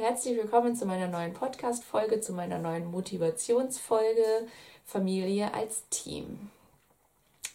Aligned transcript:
Herzlich 0.00 0.38
willkommen 0.38 0.74
zu 0.74 0.86
meiner 0.86 1.08
neuen 1.08 1.34
Podcast-Folge, 1.34 2.22
zu 2.22 2.32
meiner 2.32 2.56
neuen 2.56 2.90
Motivationsfolge 2.90 4.46
Familie 4.86 5.52
als 5.52 5.86
Team. 5.90 6.48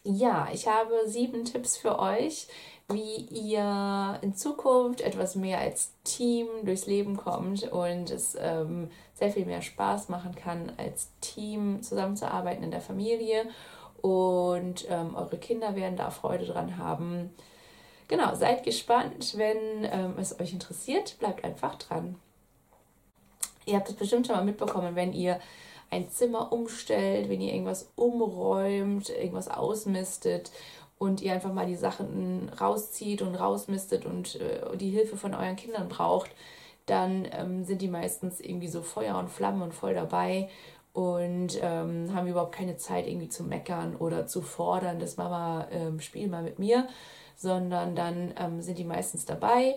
Ja, 0.04 0.50
ich 0.54 0.68
habe 0.68 0.94
sieben 1.08 1.44
Tipps 1.46 1.76
für 1.76 1.98
euch, 1.98 2.46
wie 2.88 3.16
ihr 3.16 4.20
in 4.22 4.36
Zukunft 4.36 5.02
etwas 5.02 5.34
mehr 5.34 5.58
als 5.58 5.94
Team 6.04 6.46
durchs 6.62 6.86
Leben 6.86 7.18
kommt 7.18 7.64
und 7.72 8.12
es 8.12 8.38
ähm, 8.40 8.92
sehr 9.16 9.32
viel 9.32 9.48
mehr 9.48 9.64
Spaß 9.64 10.10
machen 10.10 10.36
kann, 10.36 10.72
als 10.78 11.10
Team 11.22 11.82
zusammenzuarbeiten 11.82 12.64
in 12.64 12.70
der 12.70 12.82
Familie. 12.82 13.48
Und 14.04 14.86
ähm, 14.88 15.16
eure 15.16 15.40
Kinder 15.40 15.76
werden 15.76 15.98
da 15.98 16.12
Freude 16.12 16.46
dran 16.46 16.78
haben. 16.78 17.34
Genau, 18.08 18.36
seid 18.36 18.64
gespannt. 18.64 19.36
Wenn 19.36 19.84
ähm, 19.86 20.14
es 20.20 20.40
euch 20.40 20.54
interessiert, 20.54 21.18
bleibt 21.18 21.44
einfach 21.44 21.74
dran. 21.80 22.20
Ihr 23.66 23.76
habt 23.76 23.90
es 23.90 23.96
bestimmt 23.96 24.28
schon 24.28 24.36
mal 24.36 24.46
mitbekommen, 24.46 24.96
wenn 24.96 25.14
ihr 25.14 25.40
ein 25.92 26.10
Zimmer 26.10 26.52
umstellt, 26.52 27.30
wenn 27.30 27.42
ihr 27.42 27.54
irgendwas 27.54 27.92
umräumt, 27.96 29.10
irgendwas 29.10 29.48
ausmistet 29.48 30.52
und 30.98 31.22
ihr 31.22 31.34
einfach 31.34 31.54
mal 31.54 31.66
die 31.66 31.76
Sachen 31.76 32.50
rauszieht 32.60 33.22
und 33.22 33.36
rausmistet 33.36 34.06
und 34.06 34.36
äh, 34.36 34.78
die 34.78 34.90
Hilfe 34.90 35.18
von 35.18 35.34
euren 35.34 35.56
Kindern 35.56 35.90
braucht, 35.90 36.32
dann 36.86 37.28
ähm, 37.32 37.64
sind 37.64 37.82
die 37.82 37.88
meistens 37.88 38.40
irgendwie 38.40 38.68
so 38.68 38.82
Feuer 38.82 39.18
und 39.18 39.30
Flamme 39.30 39.64
und 39.64 39.74
voll 39.74 39.94
dabei 39.94 40.50
und 40.94 41.60
ähm, 41.62 42.14
haben 42.14 42.28
überhaupt 42.28 42.56
keine 42.56 42.78
Zeit 42.78 43.08
irgendwie 43.08 43.28
zu 43.28 43.44
meckern 43.44 43.96
oder 43.98 44.28
zu 44.28 44.42
fordern, 44.42 45.00
dass 45.00 45.18
Mama 45.18 45.68
ähm, 45.72 46.00
spiel 46.00 46.30
mal 46.30 46.44
mit 46.44 46.58
mir, 46.58 46.88
sondern 47.36 47.96
dann 47.96 48.34
ähm, 48.38 48.62
sind 48.62 48.78
die 48.78 48.86
meistens 48.86 49.26
dabei. 49.26 49.76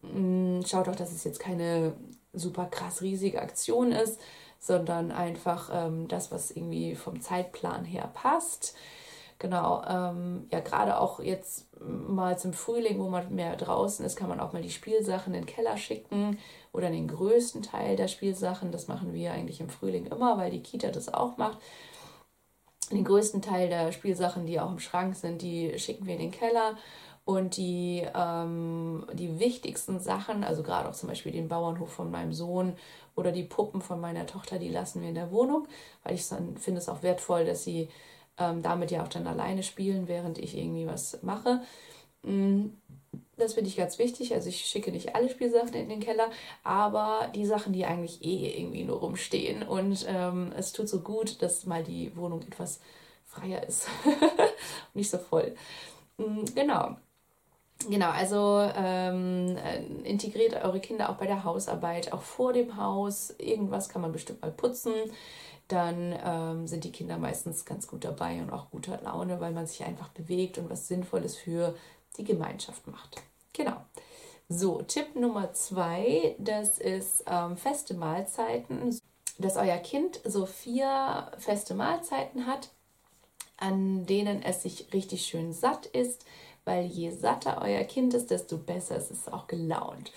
Mm, 0.00 0.62
schaut 0.62 0.88
auch, 0.88 0.96
dass 0.96 1.12
es 1.12 1.24
jetzt 1.24 1.40
keine 1.40 1.92
super 2.36 2.66
krass 2.66 3.02
riesige 3.02 3.42
Aktion 3.42 3.92
ist, 3.92 4.20
sondern 4.58 5.10
einfach 5.10 5.70
ähm, 5.72 6.08
das, 6.08 6.30
was 6.30 6.50
irgendwie 6.50 6.94
vom 6.94 7.20
Zeitplan 7.20 7.84
her 7.84 8.10
passt. 8.14 8.76
Genau, 9.38 9.82
ähm, 9.86 10.46
ja, 10.50 10.60
gerade 10.60 10.98
auch 10.98 11.20
jetzt 11.20 11.66
mal 11.78 12.38
zum 12.38 12.54
Frühling, 12.54 12.98
wo 12.98 13.08
man 13.10 13.34
mehr 13.34 13.54
draußen 13.56 14.04
ist, 14.04 14.16
kann 14.16 14.30
man 14.30 14.40
auch 14.40 14.54
mal 14.54 14.62
die 14.62 14.70
Spielsachen 14.70 15.34
in 15.34 15.42
den 15.42 15.46
Keller 15.46 15.76
schicken 15.76 16.38
oder 16.72 16.88
den 16.88 17.06
größten 17.06 17.62
Teil 17.62 17.96
der 17.96 18.08
Spielsachen. 18.08 18.72
Das 18.72 18.88
machen 18.88 19.12
wir 19.12 19.32
eigentlich 19.32 19.60
im 19.60 19.68
Frühling 19.68 20.06
immer, 20.06 20.38
weil 20.38 20.50
die 20.50 20.62
Kita 20.62 20.88
das 20.88 21.12
auch 21.12 21.36
macht. 21.36 21.58
Den 22.90 23.04
größten 23.04 23.42
Teil 23.42 23.68
der 23.68 23.92
Spielsachen, 23.92 24.46
die 24.46 24.58
auch 24.58 24.70
im 24.70 24.78
Schrank 24.78 25.16
sind, 25.16 25.42
die 25.42 25.78
schicken 25.78 26.06
wir 26.06 26.14
in 26.14 26.20
den 26.20 26.30
Keller. 26.30 26.76
Und 27.26 27.56
die, 27.56 28.06
ähm, 28.14 29.04
die 29.12 29.40
wichtigsten 29.40 29.98
Sachen, 29.98 30.44
also 30.44 30.62
gerade 30.62 30.88
auch 30.88 30.94
zum 30.94 31.08
Beispiel 31.08 31.32
den 31.32 31.48
Bauernhof 31.48 31.92
von 31.92 32.08
meinem 32.08 32.32
Sohn 32.32 32.76
oder 33.16 33.32
die 33.32 33.42
Puppen 33.42 33.82
von 33.82 34.00
meiner 34.00 34.26
Tochter, 34.26 34.60
die 34.60 34.68
lassen 34.68 35.02
wir 35.02 35.08
in 35.08 35.16
der 35.16 35.32
Wohnung, 35.32 35.66
weil 36.04 36.14
ich 36.14 36.28
dann 36.28 36.56
finde 36.56 36.80
es 36.80 36.88
auch 36.88 37.02
wertvoll, 37.02 37.44
dass 37.44 37.64
sie 37.64 37.88
ähm, 38.38 38.62
damit 38.62 38.92
ja 38.92 39.02
auch 39.02 39.08
dann 39.08 39.26
alleine 39.26 39.64
spielen, 39.64 40.06
während 40.06 40.38
ich 40.38 40.56
irgendwie 40.56 40.86
was 40.86 41.20
mache. 41.24 41.62
Mm, 42.22 42.66
das 43.36 43.54
finde 43.54 43.70
ich 43.70 43.76
ganz 43.76 43.98
wichtig. 43.98 44.34
Also 44.34 44.48
ich 44.48 44.64
schicke 44.66 44.92
nicht 44.92 45.16
alle 45.16 45.28
Spielsachen 45.28 45.74
in 45.74 45.88
den 45.88 46.00
Keller, 46.00 46.30
aber 46.64 47.30
die 47.34 47.46
Sachen, 47.46 47.72
die 47.72 47.86
eigentlich 47.86 48.24
eh 48.24 48.60
irgendwie 48.60 48.84
nur 48.84 48.98
rumstehen. 49.00 49.62
Und 49.64 50.06
ähm, 50.08 50.52
es 50.56 50.72
tut 50.72 50.88
so 50.88 51.00
gut, 51.00 51.42
dass 51.42 51.66
mal 51.66 51.82
die 51.84 52.16
Wohnung 52.16 52.42
etwas 52.42 52.80
freier 53.24 53.66
ist. 53.66 53.88
nicht 54.94 55.10
so 55.10 55.18
voll. 55.18 55.56
Mm, 56.18 56.44
genau. 56.54 56.96
Genau, 57.88 58.10
also 58.10 58.68
ähm, 58.74 59.56
äh, 59.58 59.84
integriert 60.08 60.54
eure 60.64 60.80
Kinder 60.80 61.10
auch 61.10 61.16
bei 61.16 61.26
der 61.26 61.44
Hausarbeit, 61.44 62.12
auch 62.12 62.22
vor 62.22 62.52
dem 62.52 62.76
Haus. 62.76 63.34
Irgendwas 63.38 63.88
kann 63.88 64.02
man 64.02 64.12
bestimmt 64.12 64.40
mal 64.42 64.50
putzen 64.50 64.92
dann 65.68 66.16
ähm, 66.24 66.66
sind 66.66 66.84
die 66.84 66.92
Kinder 66.92 67.18
meistens 67.18 67.64
ganz 67.64 67.88
gut 67.88 68.04
dabei 68.04 68.40
und 68.40 68.50
auch 68.50 68.70
guter 68.70 69.00
Laune, 69.02 69.40
weil 69.40 69.52
man 69.52 69.66
sich 69.66 69.84
einfach 69.84 70.08
bewegt 70.08 70.58
und 70.58 70.70
was 70.70 70.86
Sinnvolles 70.86 71.36
für 71.36 71.74
die 72.16 72.24
Gemeinschaft 72.24 72.86
macht. 72.86 73.22
Genau. 73.52 73.76
So, 74.48 74.82
Tipp 74.82 75.16
Nummer 75.16 75.52
zwei, 75.54 76.36
das 76.38 76.78
ist 76.78 77.24
ähm, 77.26 77.56
feste 77.56 77.94
Mahlzeiten. 77.94 78.96
Dass 79.38 79.56
euer 79.56 79.76
Kind 79.78 80.20
so 80.24 80.46
vier 80.46 81.30
feste 81.36 81.74
Mahlzeiten 81.74 82.46
hat, 82.46 82.70
an 83.58 84.06
denen 84.06 84.42
es 84.42 84.62
sich 84.62 84.92
richtig 84.94 85.26
schön 85.26 85.52
satt 85.52 85.86
ist, 85.86 86.24
weil 86.66 86.84
je 86.84 87.10
satter 87.10 87.62
euer 87.62 87.84
Kind 87.84 88.12
ist, 88.12 88.30
desto 88.30 88.58
besser 88.58 88.96
ist 88.96 89.10
es 89.10 89.32
auch 89.32 89.46
gelaunt. 89.46 90.12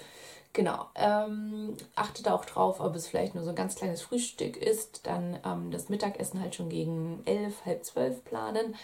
Genau. 0.51 0.87
Ähm, 0.95 1.77
achtet 1.95 2.27
auch 2.27 2.43
drauf, 2.43 2.79
ob 2.79 2.95
es 2.95 3.07
vielleicht 3.07 3.35
nur 3.35 3.43
so 3.43 3.51
ein 3.51 3.55
ganz 3.55 3.75
kleines 3.75 4.01
Frühstück 4.01 4.57
ist. 4.57 5.05
Dann 5.05 5.39
ähm, 5.45 5.71
das 5.71 5.89
Mittagessen 5.89 6.41
halt 6.41 6.55
schon 6.55 6.69
gegen 6.69 7.21
elf, 7.25 7.65
halb 7.65 7.85
zwölf 7.85 8.25
planen, 8.25 8.75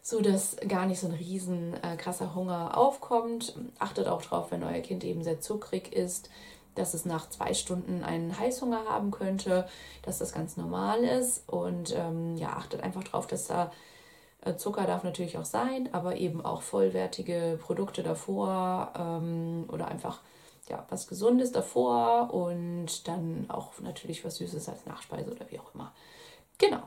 so 0.00 0.20
dass 0.20 0.56
gar 0.68 0.86
nicht 0.86 1.00
so 1.00 1.08
ein 1.08 1.14
riesen 1.14 1.74
äh, 1.82 1.96
krasser 1.96 2.36
Hunger 2.36 2.78
aufkommt. 2.78 3.56
Achtet 3.80 4.06
auch 4.06 4.22
drauf, 4.22 4.52
wenn 4.52 4.62
euer 4.62 4.80
Kind 4.80 5.02
eben 5.02 5.24
sehr 5.24 5.40
zuckrig 5.40 5.92
ist, 5.92 6.30
dass 6.76 6.94
es 6.94 7.04
nach 7.04 7.28
zwei 7.30 7.52
Stunden 7.52 8.04
einen 8.04 8.38
Heißhunger 8.38 8.84
haben 8.88 9.10
könnte, 9.10 9.68
dass 10.02 10.18
das 10.18 10.32
ganz 10.32 10.56
normal 10.56 11.02
ist. 11.02 11.48
Und 11.48 11.92
ähm, 11.96 12.36
ja, 12.36 12.50
achtet 12.50 12.84
einfach 12.84 13.02
drauf, 13.02 13.26
dass 13.26 13.48
da 13.48 13.72
Zucker 14.56 14.86
darf 14.86 15.02
natürlich 15.02 15.38
auch 15.38 15.44
sein, 15.44 15.88
aber 15.92 16.16
eben 16.16 16.44
auch 16.44 16.62
vollwertige 16.62 17.58
Produkte 17.60 18.02
davor 18.02 18.92
ähm, 18.96 19.64
oder 19.68 19.88
einfach 19.88 20.20
ja, 20.68 20.84
was 20.88 21.06
Gesundes 21.06 21.52
davor 21.52 22.32
und 22.32 23.06
dann 23.06 23.46
auch 23.48 23.78
natürlich 23.80 24.24
was 24.24 24.36
Süßes 24.36 24.68
als 24.68 24.86
Nachspeise 24.86 25.30
oder 25.30 25.50
wie 25.50 25.58
auch 25.58 25.74
immer. 25.74 25.92
Genau. 26.58 26.82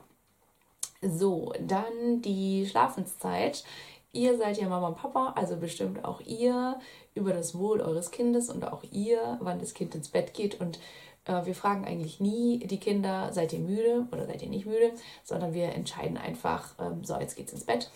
So, 1.02 1.52
dann 1.60 2.20
die 2.20 2.66
Schlafenszeit. 2.66 3.64
Ihr 4.12 4.36
seid 4.36 4.58
ja 4.58 4.68
Mama 4.68 4.88
und 4.88 4.96
Papa, 4.96 5.34
also 5.36 5.56
bestimmt 5.56 6.04
auch 6.04 6.20
ihr 6.20 6.78
über 7.14 7.32
das 7.32 7.56
Wohl 7.56 7.80
eures 7.80 8.10
Kindes 8.10 8.50
und 8.50 8.64
auch 8.64 8.82
ihr, 8.90 9.38
wann 9.40 9.60
das 9.60 9.72
Kind 9.72 9.94
ins 9.94 10.08
Bett 10.08 10.34
geht. 10.34 10.60
Und 10.60 10.76
äh, 10.76 10.80
wir 11.26 11.54
fragen 11.54 11.84
eigentlich 11.84 12.18
nie 12.18 12.58
die 12.60 12.80
Kinder, 12.80 13.32
seid 13.32 13.52
ihr 13.52 13.58
müde 13.58 14.06
oder 14.10 14.26
seid 14.26 14.42
ihr 14.42 14.48
nicht 14.48 14.66
müde, 14.66 14.92
sondern 15.22 15.52
wir 15.52 15.74
entscheiden 15.74 16.16
einfach, 16.16 16.74
ähm, 16.80 17.04
so, 17.04 17.18
jetzt 17.20 17.36
geht's 17.36 17.52
ins 17.52 17.64
Bett. 17.64 17.90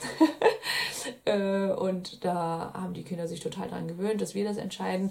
äh, 1.24 1.70
und 1.70 2.24
da 2.24 2.72
haben 2.74 2.94
die 2.94 3.02
Kinder 3.02 3.26
sich 3.26 3.40
total 3.40 3.68
daran 3.68 3.88
gewöhnt, 3.88 4.20
dass 4.20 4.34
wir 4.34 4.44
das 4.44 4.56
entscheiden 4.56 5.10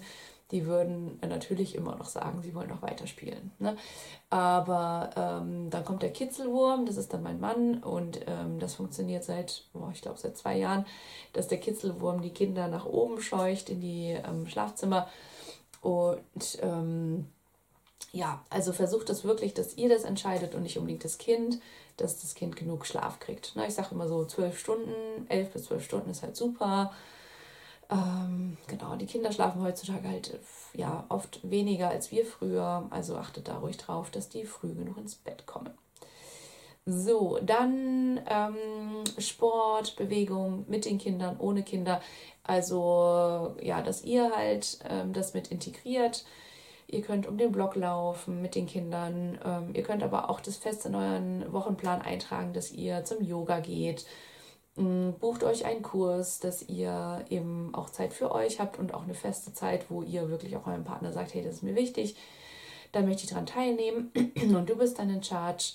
die 0.53 0.67
würden 0.67 1.19
natürlich 1.27 1.73
immer 1.73 1.95
noch 1.95 2.05
sagen, 2.05 2.43
sie 2.43 2.53
wollen 2.53 2.69
noch 2.69 2.83
weiterspielen. 2.83 3.51
Ne? 3.57 3.75
Aber 4.29 5.09
ähm, 5.15 5.71
dann 5.71 5.83
kommt 5.83 6.03
der 6.03 6.11
Kitzelwurm, 6.11 6.85
das 6.85 6.97
ist 6.97 7.11
dann 7.11 7.23
mein 7.23 7.39
Mann 7.39 7.81
und 7.83 8.21
ähm, 8.27 8.59
das 8.59 8.75
funktioniert 8.75 9.23
seit, 9.23 9.63
oh, 9.73 9.89
ich 9.91 10.03
glaube, 10.03 10.19
seit 10.19 10.37
zwei 10.37 10.55
Jahren, 10.55 10.85
dass 11.33 11.47
der 11.47 11.59
Kitzelwurm 11.59 12.21
die 12.21 12.29
Kinder 12.29 12.67
nach 12.67 12.85
oben 12.85 13.19
scheucht 13.19 13.69
in 13.69 13.81
die 13.81 14.09
ähm, 14.11 14.47
Schlafzimmer 14.47 15.07
und 15.81 16.59
ähm, 16.61 17.25
ja, 18.13 18.45
also 18.51 18.71
versucht 18.73 19.09
es 19.09 19.23
wirklich, 19.23 19.55
dass 19.55 19.75
ihr 19.75 19.89
das 19.89 20.03
entscheidet 20.03 20.53
und 20.53 20.61
nicht 20.61 20.77
unbedingt 20.77 21.03
das 21.03 21.17
Kind, 21.17 21.59
dass 21.97 22.21
das 22.21 22.35
Kind 22.35 22.55
genug 22.55 22.85
Schlaf 22.85 23.19
kriegt. 23.19 23.55
Ne? 23.55 23.67
Ich 23.67 23.73
sage 23.73 23.89
immer 23.91 24.07
so 24.07 24.23
zwölf 24.25 24.59
Stunden, 24.59 24.93
elf 25.29 25.49
bis 25.49 25.65
zwölf 25.65 25.83
Stunden 25.83 26.11
ist 26.11 26.21
halt 26.21 26.35
super. 26.35 26.93
Ähm, 27.89 28.57
genau, 28.67 28.95
die 28.95 29.07
Kinder 29.07 29.31
schlafen 29.31 29.63
heutzutage 29.63 30.07
halt 30.07 30.39
ja 30.75 31.05
oft 31.09 31.39
weniger 31.49 31.89
als 31.89 32.11
wir 32.11 32.23
früher. 32.23 32.87
Also 32.91 33.17
achtet 33.17 33.47
da 33.47 33.57
ruhig 33.57 33.77
drauf, 33.77 34.11
dass 34.11 34.29
die 34.29 34.45
früh 34.45 34.73
genug 34.75 34.97
ins 34.97 35.15
Bett 35.15 35.47
kommen. 35.47 35.71
So, 36.85 37.39
dann 37.41 38.21
ähm, 38.29 39.03
Sport, 39.17 39.95
Bewegung 39.95 40.65
mit 40.67 40.85
den 40.85 40.99
Kindern, 40.99 41.37
ohne 41.39 41.63
Kinder. 41.63 41.99
Also 42.43 43.55
ja, 43.59 43.81
dass 43.81 44.03
ihr 44.03 44.35
halt 44.35 44.77
ähm, 44.87 45.13
das 45.13 45.33
mit 45.33 45.47
integriert. 45.47 46.25
Ihr 46.87 47.01
könnt 47.01 47.27
um 47.27 47.37
den 47.37 47.51
Block 47.51 47.75
laufen 47.75 48.41
mit 48.41 48.55
den 48.55 48.67
Kindern. 48.67 49.39
Ähm, 49.43 49.71
ihr 49.73 49.83
könnt 49.83 50.03
aber 50.03 50.29
auch 50.29 50.39
das 50.39 50.57
fest 50.57 50.85
in 50.85 50.95
euren 50.95 51.51
Wochenplan 51.51 52.01
eintragen, 52.01 52.53
dass 52.53 52.71
ihr 52.71 53.03
zum 53.03 53.23
Yoga 53.23 53.59
geht 53.59 54.05
Mm, 54.75 55.11
bucht 55.19 55.43
euch 55.43 55.65
einen 55.65 55.83
Kurs, 55.83 56.39
dass 56.39 56.63
ihr 56.63 57.23
eben 57.29 57.73
auch 57.75 57.89
Zeit 57.91 58.13
für 58.13 58.31
euch 58.31 58.59
habt 58.59 58.79
und 58.79 58.93
auch 58.93 59.03
eine 59.03 59.13
feste 59.13 59.53
Zeit, 59.53 59.89
wo 59.89 60.01
ihr 60.01 60.29
wirklich 60.29 60.55
auch 60.55 60.65
eurem 60.65 60.83
Partner 60.83 61.11
sagt, 61.13 61.33
hey, 61.33 61.43
das 61.43 61.55
ist 61.55 61.63
mir 61.63 61.75
wichtig, 61.75 62.15
da 62.91 63.01
möchte 63.01 63.23
ich 63.23 63.29
dran 63.29 63.45
teilnehmen 63.45 64.11
und 64.35 64.69
du 64.69 64.75
bist 64.75 64.97
dann 64.99 65.09
in 65.09 65.23
Charge. 65.23 65.73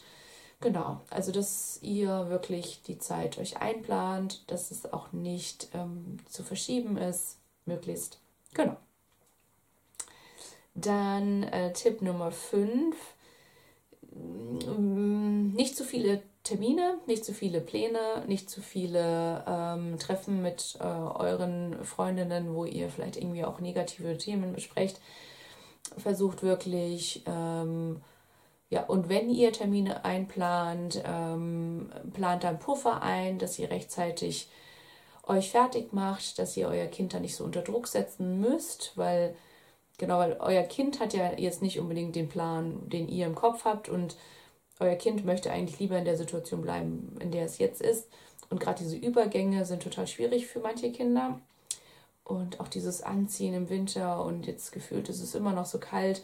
Genau, 0.60 1.00
also 1.10 1.30
dass 1.30 1.78
ihr 1.82 2.28
wirklich 2.30 2.82
die 2.82 2.98
Zeit 2.98 3.38
euch 3.38 3.58
einplant, 3.58 4.50
dass 4.50 4.72
es 4.72 4.92
auch 4.92 5.12
nicht 5.12 5.68
ähm, 5.74 6.16
zu 6.28 6.42
verschieben 6.42 6.96
ist, 6.96 7.38
möglichst. 7.66 8.18
Genau. 8.54 8.76
Dann 10.80 11.42
äh, 11.44 11.72
Tipp 11.72 12.02
Nummer 12.02 12.30
5. 12.30 12.96
Mm, 14.12 15.52
nicht 15.54 15.76
zu 15.76 15.84
viele 15.84 16.22
Termine, 16.44 16.98
nicht 17.06 17.24
zu 17.24 17.34
viele 17.34 17.60
Pläne, 17.60 18.24
nicht 18.26 18.48
zu 18.48 18.62
viele 18.62 19.44
ähm, 19.46 19.98
Treffen 19.98 20.40
mit 20.40 20.78
äh, 20.80 20.84
euren 20.84 21.84
Freundinnen, 21.84 22.54
wo 22.54 22.64
ihr 22.64 22.88
vielleicht 22.90 23.16
irgendwie 23.16 23.44
auch 23.44 23.60
negative 23.60 24.16
Themen 24.16 24.52
besprecht. 24.52 25.00
versucht 25.98 26.42
wirklich, 26.42 27.22
ähm, 27.26 28.02
ja, 28.70 28.84
und 28.84 29.08
wenn 29.08 29.30
ihr 29.30 29.52
Termine 29.52 30.04
einplant, 30.04 31.02
ähm, 31.04 31.90
plant 32.12 32.44
dann 32.44 32.58
Puffer 32.58 33.02
ein, 33.02 33.38
dass 33.38 33.58
ihr 33.58 33.70
rechtzeitig 33.70 34.48
euch 35.26 35.50
fertig 35.50 35.92
macht, 35.92 36.38
dass 36.38 36.56
ihr 36.56 36.68
euer 36.68 36.86
Kind 36.86 37.14
dann 37.14 37.22
nicht 37.22 37.36
so 37.36 37.44
unter 37.44 37.62
Druck 37.62 37.88
setzen 37.88 38.40
müsst, 38.40 38.92
weil 38.96 39.34
genau, 39.98 40.18
weil 40.18 40.36
euer 40.40 40.62
Kind 40.62 41.00
hat 41.00 41.12
ja 41.12 41.32
jetzt 41.36 41.62
nicht 41.62 41.78
unbedingt 41.78 42.16
den 42.16 42.28
Plan, 42.28 42.88
den 42.88 43.08
ihr 43.08 43.26
im 43.26 43.34
Kopf 43.34 43.64
habt 43.64 43.88
und 43.88 44.16
euer 44.80 44.94
Kind 44.94 45.24
möchte 45.24 45.50
eigentlich 45.50 45.78
lieber 45.78 45.98
in 45.98 46.04
der 46.04 46.16
Situation 46.16 46.62
bleiben, 46.62 47.16
in 47.20 47.30
der 47.30 47.44
es 47.44 47.58
jetzt 47.58 47.82
ist. 47.82 48.08
Und 48.48 48.60
gerade 48.60 48.82
diese 48.82 48.96
Übergänge 48.96 49.64
sind 49.64 49.82
total 49.82 50.06
schwierig 50.06 50.46
für 50.46 50.60
manche 50.60 50.90
Kinder. 50.92 51.40
Und 52.24 52.60
auch 52.60 52.68
dieses 52.68 53.02
Anziehen 53.02 53.54
im 53.54 53.68
Winter 53.68 54.24
und 54.24 54.46
jetzt 54.46 54.72
gefühlt 54.72 55.08
ist 55.08 55.20
es 55.20 55.34
immer 55.34 55.52
noch 55.52 55.66
so 55.66 55.78
kalt. 55.78 56.22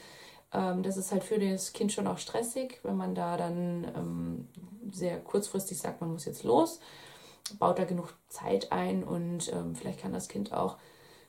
Ähm, 0.52 0.82
das 0.82 0.96
ist 0.96 1.12
halt 1.12 1.24
für 1.24 1.38
das 1.38 1.72
Kind 1.72 1.92
schon 1.92 2.06
auch 2.06 2.18
stressig, 2.18 2.78
wenn 2.82 2.96
man 2.96 3.14
da 3.14 3.36
dann 3.36 3.86
ähm, 3.96 4.48
sehr 4.92 5.18
kurzfristig 5.18 5.78
sagt, 5.78 6.00
man 6.00 6.12
muss 6.12 6.24
jetzt 6.24 6.44
los 6.44 6.80
baut 7.58 7.78
da 7.78 7.84
genug 7.84 8.14
Zeit 8.28 8.72
ein 8.72 9.04
und 9.04 9.52
ähm, 9.52 9.74
vielleicht 9.74 10.00
kann 10.00 10.12
das 10.12 10.28
Kind 10.28 10.52
auch 10.52 10.76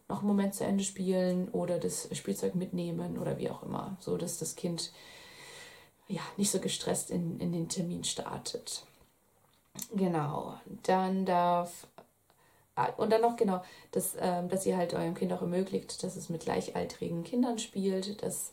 noch 0.07 0.19
einen 0.19 0.27
Moment 0.27 0.53
zu 0.53 0.63
Ende 0.63 0.83
spielen 0.83 1.49
oder 1.49 1.79
das 1.79 2.09
Spielzeug 2.15 2.55
mitnehmen 2.55 3.17
oder 3.17 3.37
wie 3.37 3.49
auch 3.49 3.63
immer, 3.63 3.97
so 3.99 4.17
dass 4.17 4.37
das 4.37 4.55
Kind 4.55 4.91
ja 6.07 6.21
nicht 6.37 6.51
so 6.51 6.59
gestresst 6.59 7.09
in, 7.09 7.39
in 7.39 7.51
den 7.51 7.69
Termin 7.69 8.03
startet. 8.03 8.83
Genau, 9.93 10.55
dann 10.83 11.25
darf 11.25 11.87
ah, 12.75 12.89
und 12.97 13.11
dann 13.11 13.21
noch 13.21 13.35
genau, 13.35 13.63
dass, 13.91 14.15
ähm, 14.19 14.47
dass 14.49 14.65
ihr 14.65 14.77
halt 14.77 14.93
eurem 14.93 15.15
Kind 15.15 15.33
auch 15.33 15.41
ermöglicht, 15.41 16.03
dass 16.03 16.15
es 16.15 16.29
mit 16.29 16.43
gleichaltrigen 16.43 17.23
Kindern 17.23 17.57
spielt, 17.59 18.21
dass 18.23 18.51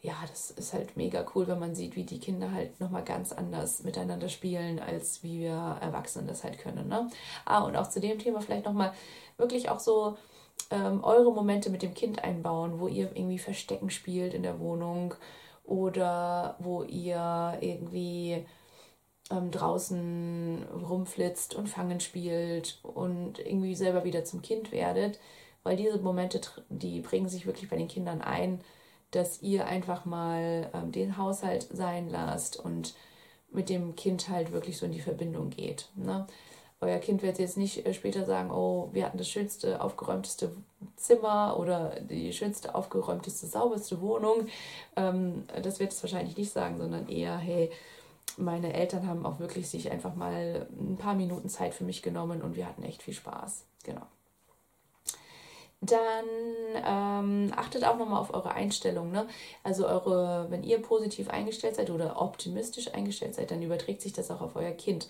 ja, 0.00 0.14
das 0.30 0.52
ist 0.52 0.74
halt 0.74 0.96
mega 0.96 1.26
cool, 1.34 1.48
wenn 1.48 1.58
man 1.58 1.74
sieht, 1.74 1.96
wie 1.96 2.04
die 2.04 2.20
Kinder 2.20 2.52
halt 2.52 2.78
nochmal 2.78 3.02
ganz 3.02 3.32
anders 3.32 3.82
miteinander 3.82 4.28
spielen, 4.28 4.78
als 4.78 5.24
wie 5.24 5.40
wir 5.40 5.78
Erwachsenen 5.80 6.28
das 6.28 6.44
halt 6.44 6.58
können. 6.58 6.86
Ne? 6.88 7.10
Ah, 7.44 7.64
und 7.64 7.76
auch 7.76 7.88
zu 7.88 7.98
dem 7.98 8.18
Thema 8.20 8.40
vielleicht 8.40 8.66
nochmal 8.66 8.92
wirklich 9.38 9.70
auch 9.70 9.80
so 9.80 10.16
ähm, 10.70 11.02
eure 11.02 11.32
Momente 11.32 11.70
mit 11.70 11.82
dem 11.82 11.94
Kind 11.94 12.22
einbauen, 12.22 12.80
wo 12.80 12.88
ihr 12.88 13.10
irgendwie 13.14 13.38
Verstecken 13.38 13.90
spielt 13.90 14.34
in 14.34 14.42
der 14.42 14.60
Wohnung 14.60 15.14
oder 15.64 16.56
wo 16.58 16.82
ihr 16.82 17.58
irgendwie 17.60 18.46
ähm, 19.30 19.50
draußen 19.50 20.66
rumflitzt 20.88 21.54
und 21.54 21.68
Fangen 21.68 22.00
spielt 22.00 22.78
und 22.82 23.38
irgendwie 23.38 23.74
selber 23.74 24.04
wieder 24.04 24.24
zum 24.24 24.42
Kind 24.42 24.72
werdet, 24.72 25.18
weil 25.62 25.76
diese 25.76 25.98
Momente, 25.98 26.40
die 26.68 27.00
bringen 27.00 27.28
sich 27.28 27.46
wirklich 27.46 27.68
bei 27.68 27.76
den 27.76 27.88
Kindern 27.88 28.22
ein 28.22 28.60
dass 29.10 29.42
ihr 29.42 29.66
einfach 29.66 30.04
mal 30.04 30.70
ähm, 30.74 30.92
den 30.92 31.16
Haushalt 31.16 31.68
sein 31.70 32.08
lasst 32.08 32.58
und 32.58 32.94
mit 33.50 33.70
dem 33.70 33.96
Kind 33.96 34.28
halt 34.28 34.52
wirklich 34.52 34.76
so 34.76 34.86
in 34.86 34.92
die 34.92 35.00
Verbindung 35.00 35.50
geht. 35.50 35.88
Ne? 35.94 36.26
Euer 36.80 36.98
Kind 36.98 37.22
wird 37.22 37.38
jetzt 37.38 37.56
nicht 37.56 37.84
äh, 37.84 37.92
später 37.92 38.24
sagen, 38.24 38.50
oh, 38.50 38.88
wir 38.92 39.04
hatten 39.04 39.18
das 39.18 39.28
schönste, 39.28 39.80
aufgeräumteste 39.80 40.52
Zimmer 40.96 41.56
oder 41.58 42.00
die 42.00 42.32
schönste, 42.32 42.74
aufgeräumteste, 42.74 43.46
sauberste 43.46 44.00
Wohnung. 44.00 44.46
Ähm, 44.96 45.44
das 45.62 45.80
wird 45.80 45.92
es 45.92 46.02
wahrscheinlich 46.02 46.36
nicht 46.36 46.52
sagen, 46.52 46.78
sondern 46.78 47.08
eher, 47.08 47.36
hey, 47.36 47.70
meine 48.36 48.72
Eltern 48.72 49.08
haben 49.08 49.26
auch 49.26 49.40
wirklich 49.40 49.68
sich 49.68 49.90
einfach 49.90 50.14
mal 50.14 50.68
ein 50.78 50.96
paar 50.96 51.14
Minuten 51.14 51.48
Zeit 51.48 51.74
für 51.74 51.84
mich 51.84 52.02
genommen 52.02 52.42
und 52.42 52.54
wir 52.54 52.66
hatten 52.66 52.84
echt 52.84 53.02
viel 53.02 53.14
Spaß. 53.14 53.64
Genau. 53.82 54.02
Dann 55.80 56.24
ähm, 56.74 57.52
achtet 57.56 57.84
auch 57.84 57.96
nochmal 57.96 58.20
auf 58.20 58.34
eure 58.34 58.52
Einstellung. 58.52 59.12
Ne? 59.12 59.28
Also 59.62 59.86
eure, 59.86 60.46
wenn 60.50 60.64
ihr 60.64 60.82
positiv 60.82 61.30
eingestellt 61.30 61.76
seid 61.76 61.90
oder 61.90 62.20
optimistisch 62.20 62.92
eingestellt 62.94 63.36
seid, 63.36 63.50
dann 63.50 63.62
überträgt 63.62 64.02
sich 64.02 64.12
das 64.12 64.30
auch 64.30 64.40
auf 64.40 64.56
euer 64.56 64.72
Kind. 64.72 65.08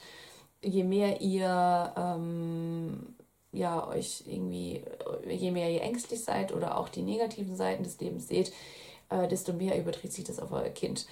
Je 0.62 0.84
mehr 0.84 1.20
ihr 1.20 1.92
ähm, 1.96 3.14
ja 3.52 3.86
euch 3.86 4.24
irgendwie, 4.26 4.84
je 5.28 5.50
mehr 5.50 5.70
ihr 5.70 5.82
ängstlich 5.82 6.22
seid 6.24 6.52
oder 6.52 6.78
auch 6.78 6.88
die 6.88 7.02
negativen 7.02 7.56
Seiten 7.56 7.84
des 7.84 8.00
Lebens 8.00 8.28
seht, 8.28 8.52
äh, 9.10 9.28
desto 9.28 9.52
mehr 9.52 9.78
überträgt 9.78 10.12
sich 10.12 10.24
das 10.24 10.40
auf 10.40 10.52
euer 10.52 10.70
Kind. 10.70 11.06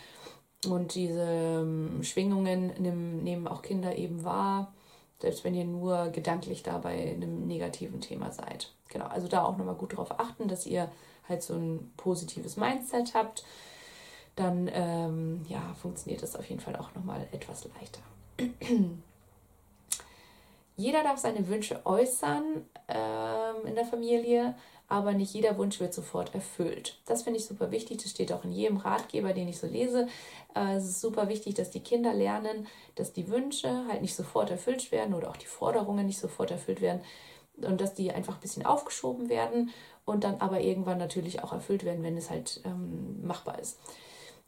Und 0.66 0.94
diese 0.94 1.22
ähm, 1.22 2.02
Schwingungen 2.02 2.72
nehmen, 2.78 3.22
nehmen 3.22 3.46
auch 3.46 3.62
Kinder 3.62 3.96
eben 3.96 4.24
wahr 4.24 4.72
selbst 5.20 5.44
wenn 5.44 5.54
ihr 5.54 5.64
nur 5.64 6.08
gedanklich 6.08 6.62
da 6.62 6.78
bei 6.78 7.14
einem 7.14 7.46
negativen 7.46 8.00
Thema 8.00 8.32
seid. 8.32 8.72
Genau, 8.88 9.06
also 9.06 9.28
da 9.28 9.44
auch 9.44 9.56
nochmal 9.56 9.74
gut 9.74 9.92
darauf 9.92 10.18
achten, 10.18 10.48
dass 10.48 10.66
ihr 10.66 10.90
halt 11.28 11.42
so 11.42 11.54
ein 11.54 11.92
positives 11.96 12.56
Mindset 12.56 13.14
habt. 13.14 13.44
Dann 14.36 14.70
ähm, 14.72 15.46
ja, 15.48 15.74
funktioniert 15.80 16.22
das 16.22 16.36
auf 16.36 16.48
jeden 16.48 16.60
Fall 16.60 16.76
auch 16.76 16.94
nochmal 16.94 17.26
etwas 17.32 17.66
leichter. 17.74 18.00
Jeder 20.76 21.02
darf 21.02 21.18
seine 21.18 21.48
Wünsche 21.48 21.84
äußern 21.84 22.64
ähm, 22.88 23.66
in 23.66 23.74
der 23.74 23.86
Familie 23.86 24.54
aber 24.88 25.12
nicht 25.12 25.34
jeder 25.34 25.58
Wunsch 25.58 25.80
wird 25.80 25.92
sofort 25.92 26.34
erfüllt. 26.34 26.98
Das 27.06 27.22
finde 27.24 27.40
ich 27.40 27.46
super 27.46 27.70
wichtig. 27.70 28.02
Das 28.02 28.10
steht 28.10 28.32
auch 28.32 28.44
in 28.44 28.52
jedem 28.52 28.76
Ratgeber, 28.76 29.32
den 29.32 29.48
ich 29.48 29.58
so 29.58 29.66
lese. 29.66 30.06
Äh, 30.54 30.76
es 30.76 30.84
ist 30.84 31.00
super 31.00 31.28
wichtig, 31.28 31.54
dass 31.54 31.70
die 31.70 31.80
Kinder 31.80 32.14
lernen, 32.14 32.66
dass 32.94 33.12
die 33.12 33.28
Wünsche 33.28 33.86
halt 33.88 34.02
nicht 34.02 34.14
sofort 34.14 34.50
erfüllt 34.50 34.92
werden 34.92 35.14
oder 35.14 35.30
auch 35.30 35.36
die 35.36 35.46
Forderungen 35.46 36.06
nicht 36.06 36.18
sofort 36.20 36.50
erfüllt 36.52 36.80
werden 36.80 37.00
und 37.56 37.80
dass 37.80 37.94
die 37.94 38.12
einfach 38.12 38.34
ein 38.34 38.40
bisschen 38.40 38.66
aufgeschoben 38.66 39.28
werden 39.28 39.70
und 40.04 40.22
dann 40.22 40.36
aber 40.40 40.60
irgendwann 40.60 40.98
natürlich 40.98 41.42
auch 41.42 41.52
erfüllt 41.52 41.84
werden, 41.84 42.04
wenn 42.04 42.16
es 42.16 42.30
halt 42.30 42.60
ähm, 42.64 43.26
machbar 43.26 43.58
ist. 43.58 43.78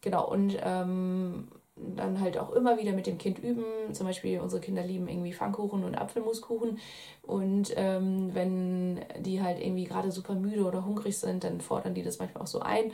Genau, 0.02 0.28
und 0.30 0.56
ähm, 0.62 1.48
dann 1.96 2.20
halt 2.20 2.38
auch 2.38 2.52
immer 2.52 2.78
wieder 2.78 2.92
mit 2.92 3.06
dem 3.06 3.18
Kind 3.18 3.38
üben. 3.38 3.64
Zum 3.92 4.06
Beispiel 4.06 4.40
unsere 4.40 4.60
Kinder 4.60 4.82
lieben 4.82 5.08
irgendwie 5.08 5.32
Pfannkuchen 5.32 5.84
und 5.84 5.96
Apfelmuskuchen. 5.96 6.78
Und 7.22 7.72
ähm, 7.76 8.34
wenn 8.34 9.00
die 9.18 9.42
halt 9.42 9.60
irgendwie 9.60 9.84
gerade 9.84 10.10
super 10.10 10.34
müde 10.34 10.64
oder 10.64 10.84
hungrig 10.84 11.18
sind, 11.18 11.44
dann 11.44 11.60
fordern 11.60 11.94
die 11.94 12.02
das 12.02 12.18
manchmal 12.18 12.42
auch 12.42 12.48
so 12.48 12.60
ein. 12.60 12.92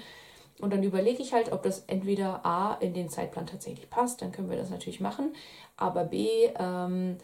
Und 0.60 0.72
dann 0.72 0.82
überlege 0.82 1.22
ich 1.22 1.32
halt, 1.32 1.52
ob 1.52 1.62
das 1.62 1.84
entweder 1.86 2.46
A 2.46 2.74
in 2.74 2.94
den 2.94 3.08
Zeitplan 3.08 3.46
tatsächlich 3.46 3.90
passt, 3.90 4.22
dann 4.22 4.32
können 4.32 4.50
wir 4.50 4.56
das 4.56 4.70
natürlich 4.70 5.00
machen. 5.00 5.34
Aber 5.76 6.04
B 6.04 6.48
ähm, 6.58 7.16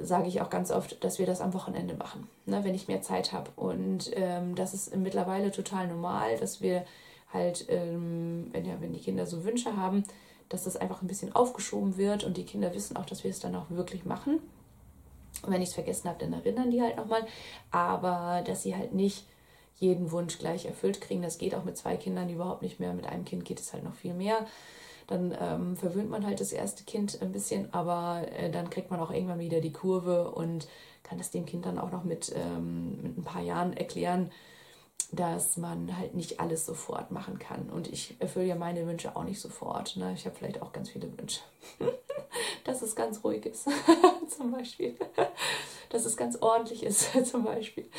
sage 0.00 0.28
ich 0.28 0.40
auch 0.40 0.50
ganz 0.50 0.70
oft, 0.70 1.02
dass 1.04 1.18
wir 1.18 1.26
das 1.26 1.40
am 1.40 1.52
Wochenende 1.54 1.94
machen, 1.94 2.28
ne, 2.46 2.64
wenn 2.64 2.74
ich 2.74 2.88
mehr 2.88 3.02
Zeit 3.02 3.32
habe. 3.32 3.50
Und 3.56 4.10
ähm, 4.14 4.54
das 4.54 4.74
ist 4.74 4.96
mittlerweile 4.96 5.50
total 5.50 5.86
normal, 5.88 6.38
dass 6.38 6.62
wir 6.62 6.84
halt, 7.32 7.66
ähm, 7.68 8.48
wenn, 8.52 8.64
ja, 8.64 8.74
wenn 8.80 8.92
die 8.92 9.00
Kinder 9.00 9.26
so 9.26 9.44
Wünsche 9.44 9.76
haben, 9.76 10.04
dass 10.52 10.64
das 10.64 10.76
einfach 10.76 11.02
ein 11.02 11.08
bisschen 11.08 11.34
aufgeschoben 11.34 11.96
wird 11.96 12.24
und 12.24 12.36
die 12.36 12.44
Kinder 12.44 12.74
wissen 12.74 12.96
auch, 12.96 13.06
dass 13.06 13.24
wir 13.24 13.30
es 13.30 13.40
dann 13.40 13.56
auch 13.56 13.70
wirklich 13.70 14.04
machen. 14.04 14.40
Und 15.42 15.52
wenn 15.52 15.62
ich 15.62 15.70
es 15.70 15.74
vergessen 15.74 16.08
habe, 16.08 16.18
dann 16.18 16.32
erinnern 16.34 16.70
die 16.70 16.82
halt 16.82 16.96
nochmal. 16.96 17.24
Aber 17.70 18.42
dass 18.44 18.62
sie 18.62 18.76
halt 18.76 18.92
nicht 18.92 19.24
jeden 19.76 20.12
Wunsch 20.12 20.38
gleich 20.38 20.66
erfüllt 20.66 21.00
kriegen, 21.00 21.22
das 21.22 21.38
geht 21.38 21.54
auch 21.54 21.64
mit 21.64 21.76
zwei 21.76 21.96
Kindern 21.96 22.28
überhaupt 22.28 22.62
nicht 22.62 22.80
mehr. 22.80 22.92
Mit 22.92 23.06
einem 23.06 23.24
Kind 23.24 23.44
geht 23.44 23.60
es 23.60 23.72
halt 23.72 23.82
noch 23.82 23.94
viel 23.94 24.14
mehr. 24.14 24.46
Dann 25.06 25.34
ähm, 25.40 25.76
verwöhnt 25.76 26.10
man 26.10 26.26
halt 26.26 26.40
das 26.40 26.52
erste 26.52 26.84
Kind 26.84 27.20
ein 27.22 27.32
bisschen, 27.32 27.72
aber 27.72 28.26
äh, 28.36 28.50
dann 28.50 28.70
kriegt 28.70 28.90
man 28.90 29.00
auch 29.00 29.10
irgendwann 29.10 29.40
wieder 29.40 29.60
die 29.60 29.72
Kurve 29.72 30.30
und 30.30 30.68
kann 31.02 31.18
es 31.18 31.30
dem 31.30 31.46
Kind 31.46 31.66
dann 31.66 31.78
auch 31.78 31.90
noch 31.90 32.04
mit, 32.04 32.32
ähm, 32.36 33.02
mit 33.02 33.18
ein 33.18 33.24
paar 33.24 33.42
Jahren 33.42 33.76
erklären, 33.76 34.30
dass 35.12 35.58
man 35.58 35.96
halt 35.98 36.14
nicht 36.14 36.40
alles 36.40 36.64
sofort 36.64 37.10
machen 37.10 37.38
kann. 37.38 37.68
Und 37.68 37.86
ich 37.86 38.16
erfülle 38.18 38.46
ja 38.46 38.54
meine 38.54 38.86
Wünsche 38.86 39.14
auch 39.14 39.24
nicht 39.24 39.40
sofort. 39.40 39.96
Ne? 39.96 40.12
Ich 40.14 40.24
habe 40.24 40.34
vielleicht 40.34 40.62
auch 40.62 40.72
ganz 40.72 40.88
viele 40.88 41.06
Wünsche. 41.18 41.40
dass 42.64 42.80
es 42.80 42.96
ganz 42.96 43.22
ruhig 43.22 43.44
ist, 43.44 43.68
zum 44.28 44.52
Beispiel. 44.52 44.96
Dass 45.90 46.06
es 46.06 46.16
ganz 46.16 46.36
ordentlich 46.40 46.82
ist, 46.82 47.10
zum 47.30 47.44
Beispiel. 47.44 47.90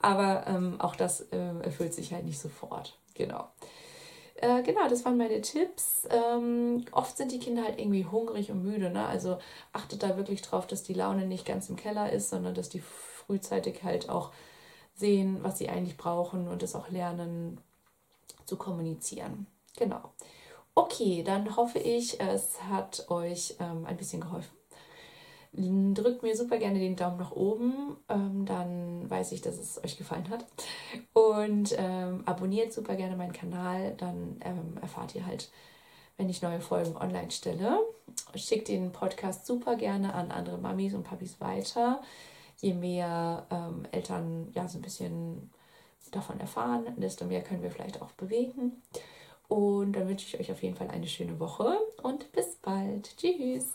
Aber 0.00 0.46
ähm, 0.46 0.80
auch 0.80 0.96
das 0.96 1.20
äh, 1.32 1.60
erfüllt 1.62 1.92
sich 1.92 2.14
halt 2.14 2.24
nicht 2.24 2.38
sofort. 2.38 2.96
Genau. 3.14 3.48
Äh, 4.36 4.62
genau, 4.62 4.88
das 4.88 5.04
waren 5.04 5.18
meine 5.18 5.42
Tipps. 5.42 6.08
Ähm, 6.10 6.86
oft 6.92 7.18
sind 7.18 7.32
die 7.32 7.38
Kinder 7.38 7.64
halt 7.64 7.78
irgendwie 7.78 8.06
hungrig 8.06 8.50
und 8.50 8.62
müde. 8.62 8.88
Ne? 8.88 9.06
Also 9.06 9.38
achtet 9.74 10.02
da 10.02 10.16
wirklich 10.16 10.40
drauf, 10.40 10.66
dass 10.66 10.82
die 10.82 10.94
Laune 10.94 11.26
nicht 11.26 11.44
ganz 11.44 11.68
im 11.68 11.76
Keller 11.76 12.10
ist, 12.12 12.30
sondern 12.30 12.54
dass 12.54 12.70
die 12.70 12.80
frühzeitig 12.80 13.82
halt 13.82 14.08
auch 14.08 14.30
sehen, 14.96 15.38
was 15.42 15.58
sie 15.58 15.68
eigentlich 15.68 15.96
brauchen 15.96 16.48
und 16.48 16.62
es 16.62 16.74
auch 16.74 16.88
lernen 16.88 17.60
zu 18.46 18.56
kommunizieren. 18.56 19.46
Genau. 19.76 20.00
Okay, 20.74 21.22
dann 21.22 21.56
hoffe 21.56 21.78
ich, 21.78 22.20
es 22.20 22.62
hat 22.62 23.10
euch 23.10 23.56
ähm, 23.60 23.86
ein 23.86 23.96
bisschen 23.96 24.20
geholfen. 24.20 24.54
Drückt 25.52 26.22
mir 26.22 26.36
super 26.36 26.58
gerne 26.58 26.78
den 26.78 26.96
Daumen 26.96 27.16
nach 27.16 27.32
oben, 27.32 27.96
ähm, 28.10 28.44
dann 28.44 29.08
weiß 29.08 29.32
ich, 29.32 29.40
dass 29.40 29.58
es 29.58 29.82
euch 29.82 29.96
gefallen 29.96 30.28
hat. 30.28 30.44
Und 31.14 31.74
ähm, 31.78 32.22
abonniert 32.26 32.74
super 32.74 32.94
gerne 32.94 33.16
meinen 33.16 33.32
Kanal, 33.32 33.94
dann 33.96 34.38
ähm, 34.44 34.76
erfahrt 34.82 35.14
ihr 35.14 35.24
halt, 35.24 35.50
wenn 36.18 36.28
ich 36.28 36.42
neue 36.42 36.60
Folgen 36.60 36.94
online 36.94 37.30
stelle. 37.30 37.78
Schickt 38.34 38.68
den 38.68 38.92
Podcast 38.92 39.46
super 39.46 39.76
gerne 39.76 40.12
an 40.12 40.30
andere 40.30 40.58
Mamis 40.58 40.92
und 40.92 41.04
Papis 41.04 41.40
weiter 41.40 42.02
je 42.58 42.74
mehr 42.74 43.46
ähm, 43.50 43.86
Eltern 43.92 44.50
ja 44.54 44.66
so 44.68 44.78
ein 44.78 44.82
bisschen 44.82 45.50
davon 46.10 46.40
erfahren, 46.40 46.86
desto 46.96 47.24
mehr 47.24 47.42
können 47.42 47.62
wir 47.62 47.70
vielleicht 47.70 48.00
auch 48.02 48.12
bewegen. 48.12 48.82
Und 49.48 49.92
dann 49.92 50.08
wünsche 50.08 50.26
ich 50.26 50.40
euch 50.40 50.52
auf 50.52 50.62
jeden 50.62 50.76
Fall 50.76 50.88
eine 50.88 51.06
schöne 51.06 51.38
Woche 51.38 51.78
und 52.02 52.32
bis 52.32 52.56
bald. 52.56 53.16
Tschüss. 53.16 53.64